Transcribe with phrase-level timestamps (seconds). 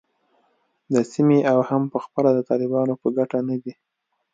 [0.93, 3.73] د سیمې او هم پخپله د طالبانو په ګټه نه دی